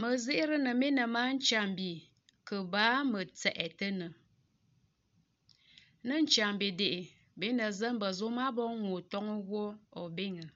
Mə 0.00 0.08
zi'rə 0.24 0.56
nə̀ 0.64 0.74
mi 0.80 0.88
nə̀ 0.96 1.08
ma 1.14 1.22
nchambi 1.34 1.90
kɨ 2.48 2.56
ba 2.72 2.84
mə 3.12 3.20
tse'etə 3.38 3.88
nə̀. 3.98 4.10
Nə̀ 6.06 6.18
nchambi 6.24 6.68
de'i 6.78 7.00
bi 7.38 7.48
nə̀ 7.58 7.70
zə 7.78 7.88
mbə 7.96 8.08
zum 8.18 8.36
a 8.46 8.48
boŋ 8.56 8.72
ŋu 8.88 8.98
toŋ 9.12 9.26
ghu 9.48 9.64
o 10.00 10.02
biŋə. 10.16 10.46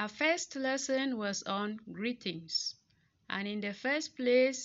Our 0.00 0.12
first 0.20 0.50
lesson 0.64 1.08
was 1.22 1.38
on 1.60 1.70
greetings. 1.98 2.54
And 3.34 3.44
in 3.52 3.60
the 3.66 3.74
first 3.84 4.08
place, 4.18 4.60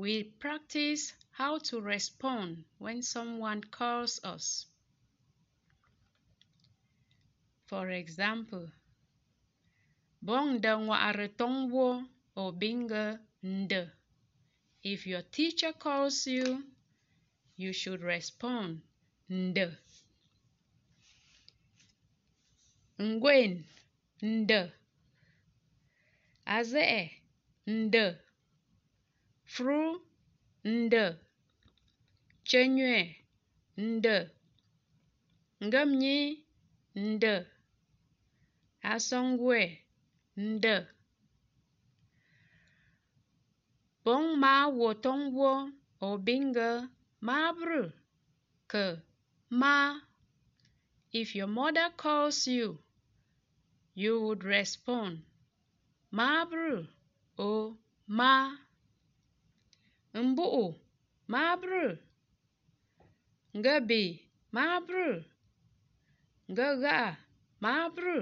we 0.00 0.12
practice 0.42 1.02
how 1.38 1.52
to 1.68 1.74
respond 1.94 2.50
when 2.82 2.98
someone 3.14 3.62
calls 3.78 4.14
us. 4.34 4.46
For 7.68 7.84
example, 8.02 8.66
ŋwa'rə 10.24 11.26
toŋ 11.40 11.54
ghu 11.72 11.88
o 12.42 12.44
biŋgə 12.60 13.04
ndə. 13.58 13.82
If 14.92 15.00
your 15.10 15.24
teacher 15.36 15.72
calls 15.84 16.18
you, 16.34 16.46
you 17.62 17.72
should 17.80 18.02
respond 18.14 18.70
ndə. 19.44 19.66
Ngwen 23.08 23.52
ndə. 24.22 24.60
Aze'e 26.56 27.02
ndə. 27.80 28.04
Fru 29.54 29.80
ndə. 30.64 31.04
Chenyue 32.48 33.00
ndə. 33.90 34.16
Ngemnyi 35.66 36.18
ndə. 37.08 37.34
Asongwe 38.94 39.60
ndə. 40.50 40.74
Boŋ 44.08 44.24
ma 44.42 44.54
biŋgə 46.26 46.68
ma 47.26 47.38
brə 47.58 47.80
kə 48.72 48.84
ma. 49.60 49.76
If 51.20 51.28
your 51.38 51.50
mother 51.58 51.88
calls 52.02 52.38
you, 52.56 52.68
you 54.02 54.12
would 54.24 54.42
respond 54.56 55.12
ma 56.18 56.28
brə 56.50 56.72
o 57.48 57.50
ma. 58.18 58.32
Mbu'u 60.28 60.66
ma 61.32 61.42
brə. 61.62 61.84
Ngəbi 63.58 64.02
ma 64.56 64.66
brə. 64.86 65.08
Ngəgha'a 66.52 67.08
ma 67.64 67.74
brə. 67.96 68.16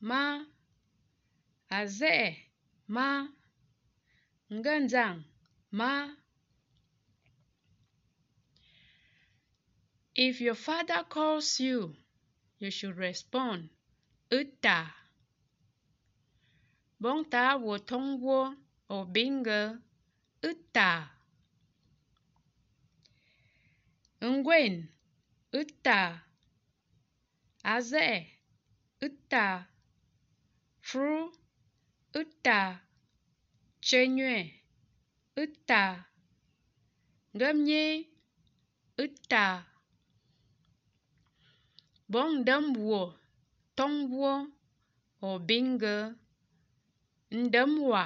Nzifo 0.00 0.08
ma. 0.08 0.46
Ngətse 1.70 1.76
ma. 1.76 1.78
Aze'e 1.78 2.36
ma. 2.88 3.28
Ngənzaŋ 4.50 5.14
ma. 5.78 5.92
If 10.14 10.40
your 10.40 10.54
father 10.56 11.04
calls 11.08 11.60
you, 11.60 11.94
you 12.58 12.70
should 12.70 12.96
respond 12.96 13.68
ɨta. 14.32 14.78
Boŋ 17.02 17.18
ta 17.32 17.56
wo 17.62 17.74
toŋ 17.78 18.04
wo 18.24 18.38
o 18.88 18.96
biŋgə 19.14 19.60
ɨta. 20.48 20.90
Ngwen 24.22 24.74
ɨta. 25.58 25.98
Aze'e 27.74 28.18
ɨta. 29.06 29.69
Ngemnyi 37.36 37.84
uta 39.02 39.44
Boŋ 42.12 42.28
ndəm 42.42 42.64
wo 42.86 43.02
toŋ 43.76 43.92
wo 44.18 44.32
o 45.28 45.30
biŋgə 45.48 45.94
ndəm 47.42 47.72
wa. 47.90 48.04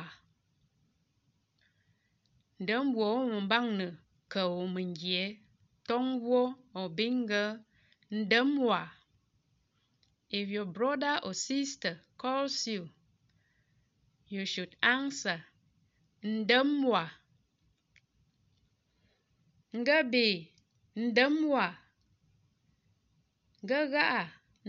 Ndəm 2.63 2.87
wo 2.99 3.07
mə 3.29 3.37
mbaŋ 3.47 3.65
nə̀ 3.79 3.91
kə 4.33 4.41
wo 4.55 4.63
mə 4.75 4.83
wo 6.27 6.41
o 6.81 6.83
biŋgə 6.97 7.43
ndəm 8.19 8.49
wa. 8.69 8.81
If 10.39 10.47
your 10.55 10.69
brother 10.77 11.15
or 11.27 11.35
sister 11.47 11.95
calls 12.25 12.67
you, 12.67 12.89
you 14.29 14.47
should 14.47 14.75
answer. 14.81 15.45
Ndəm 16.25 16.71
wa. 16.89 17.05
Ngəbi 19.77 20.27
ndəm 20.97 21.35
wa. 21.53 21.67
Ngəgha'a 23.65 24.23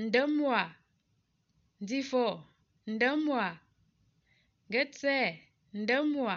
ndəm 0.06 0.34
wa. 0.48 0.62
Nzifo 1.82 2.26
ndəm 2.94 3.22
wa. 3.34 3.46
Ngətse 4.70 5.16
ndəm 5.82 6.08
wa. 6.26 6.36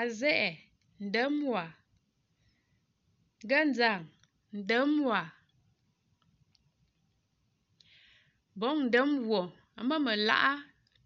Aze'e 0.00 0.50
mə 9.88 9.96
mə 10.04 10.12
la'a 10.28 10.52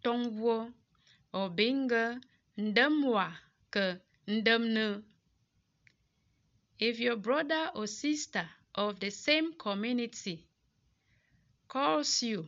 toŋ 0.05 0.21
o 1.41 1.43
wa 3.15 3.27
kə 3.75 3.85
ndəm 4.35 4.63
nə̀. 4.77 4.93
If 6.89 6.95
your 7.05 7.17
brother 7.27 7.65
or 7.79 7.87
sister 7.87 8.47
of 8.83 8.91
the 9.03 9.11
same 9.11 9.49
community 9.65 10.37
calls 11.73 12.13
you, 12.23 12.41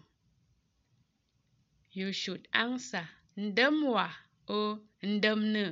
you 1.98 2.08
should 2.20 2.44
answer 2.52 3.06
ndəm 3.46 3.76
wa 3.94 4.06
or 4.56 4.68
ndəm 5.02 5.40
nə̀. 5.54 5.70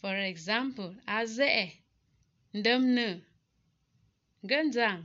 For 0.00 0.16
example, 0.32 0.90
Aze'e 1.18 1.66
ndəm 2.58 2.82
nə̀. 2.96 3.12
Ngənzaŋ 4.44 4.98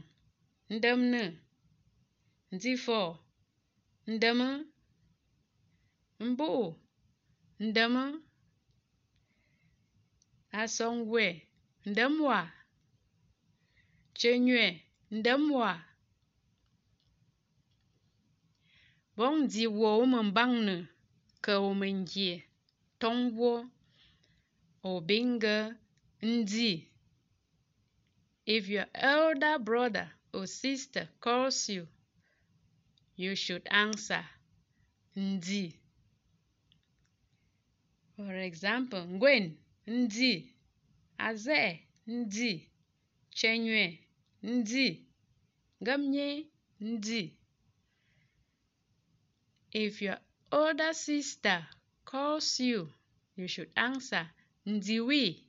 ndəm 2.56 2.62
nə̀. 2.64 2.64
Nzifo 2.64 3.00
ndəmə. 4.14 4.48
Mbu'u 6.28 6.66
ndəmə. 7.68 8.04
Asongwe 10.62 11.26
ndəm 11.90 12.14
wa. 12.28 12.40
Chenyue 14.20 14.68
ndəm 15.18 15.44
wa. 15.60 15.72
Boŋ 19.18 19.34
nzi 19.44 19.64
wo 19.80 19.90
mə 20.12 20.20
mbaŋ 20.30 20.52
nə̀ 20.68 20.80
kə 21.44 21.54
wo 21.64 21.70
mə 21.80 21.88
ngye 22.00 22.34
toŋ 23.02 23.18
wo 23.38 23.54
o 24.90 24.92
biŋgə 25.08 25.56
nzi. 26.32 26.72
If 28.56 28.64
your 28.74 28.88
elder 29.14 29.56
brother 29.68 30.08
or 30.36 30.46
sister 30.60 31.06
calls 31.24 31.60
you, 31.76 31.84
you 33.16 33.36
should 33.36 33.66
answer 33.72 34.24
nzi. 35.16 35.74
For 38.16 38.34
example, 38.50 39.04
Ngwen 39.14 39.46
nzi. 39.88 40.34
Aze'e 41.28 41.72
nzi. 42.08 42.54
Chenyue 43.38 43.86
nzi. 44.44 44.88
Ngemnyi 45.82 46.30
nzi. 46.82 47.22
If 49.72 50.02
your 50.02 50.20
older 50.52 50.94
sister 50.94 51.68
calls 52.06 52.60
you, 52.60 52.90
you 53.36 53.48
should 53.48 53.72
answer 53.76 54.26
Nziwi 54.66 55.44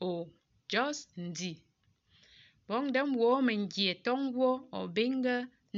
or 0.00 0.28
just 0.68 1.08
Nzi. 1.18 1.52
Boŋ 2.68 2.84
ndəm 2.90 3.10
wo 3.20 3.30
mə 3.46 3.52
ngye 3.64 3.92
toŋ 4.06 4.20
wo 4.38 4.50
o 4.78 4.80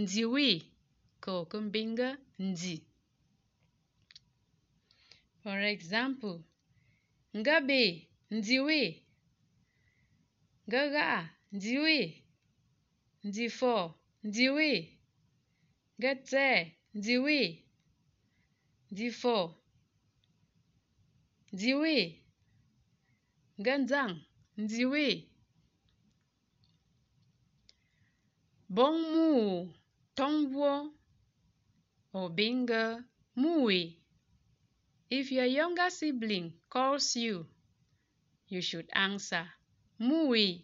Ndzi 0.01 0.23
wihi 0.33 0.59
que 1.23 1.33
convinga 1.53 2.09
ndzi. 2.47 2.77
For 5.43 5.59
example, 5.75 6.37
nga 7.39 7.55
ndzi 8.35 8.57
wihi, 8.67 8.91
nga 10.67 10.81
ndzi 11.55 11.75
wihi, 11.85 12.09
ndzi 13.27 13.47
for 13.59 13.83
ndzi 14.27 14.47
wihi, 14.57 14.81
nga 15.99 16.11
ndzi 16.97 17.15
wihi, 17.25 17.51
ndzi 18.91 19.09
for 19.21 19.45
ndzi 21.53 21.73
wihi, 21.81 22.07
nga 23.61 23.73
ndzi 24.63 24.85
wihi. 24.93 25.17
Bom 28.75 28.97
muu 29.13 29.82
tongwo 30.17 30.91
or 32.13 32.31
binga 32.31 33.05
mui. 33.37 33.97
If 35.11 35.33
your 35.33 35.47
younger 35.47 35.91
sibling 35.91 36.53
calls 36.71 37.17
you, 37.17 37.47
you 38.49 38.63
should 38.63 38.89
answer 38.93 39.47
mui. 40.01 40.63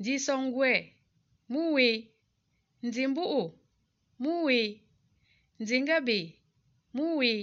Disongwe 0.04 0.72
muwi, 1.52 1.90
ndi 2.86 3.02
mbu'u 3.08 3.44
muwi, 4.24 4.62
ndinga 5.62 5.98
bi 6.08 6.20
muwi, 6.96 7.34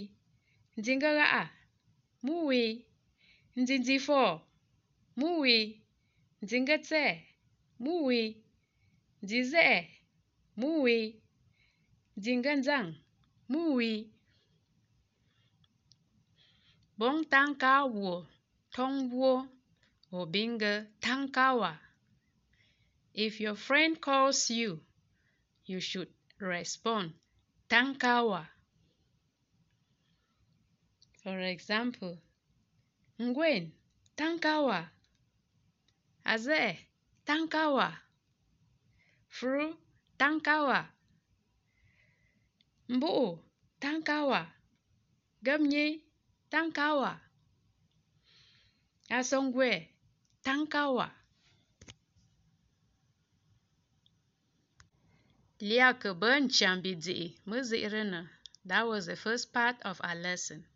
ndinga 0.78 1.10
ga'a 1.19 1.43
muwi, 2.26 2.62
ndindifo 3.60 4.20
muwi, 5.20 5.56
ndinga 6.43 6.76
tse 6.87 7.04
muwi, 7.84 8.22
ndize'e 9.22 9.78
muwi, 10.60 10.99
ndinga 12.19 12.52
nzang 12.60 12.90
muwi, 13.52 13.93
bon 16.99 17.16
tankawo 17.32 18.12
tongwo 18.75 19.31
obinga 20.20 20.72
tankawa. 21.04 21.70
If 23.14 23.41
your 23.41 23.56
friend 23.56 24.00
calls 24.00 24.49
you, 24.49 24.81
you 25.67 25.81
should 25.81 26.09
respond 26.41 27.12
Tankawa. 27.69 28.47
For 31.23 31.38
example, 31.38 32.19
Ngwen 33.20 33.73
Tankawa. 34.17 34.88
Aze 36.25 36.79
Tankawa. 37.26 37.93
Fru 39.29 39.76
Tankawa. 40.19 40.87
Mbu 42.88 43.38
Tankawa. 43.81 44.47
Gamye 45.44 46.00
Tankawa. 46.50 47.20
Asongwe 49.11 49.88
Tankawa. 50.43 51.22
Liaka 55.62 56.12
Bun 56.19 56.49
Chambi 56.49 56.97
That 58.64 58.88
was 58.88 59.06
the 59.06 59.14
first 59.14 59.53
part 59.53 59.76
of 59.82 60.00
our 60.03 60.17
lesson. 60.17 60.67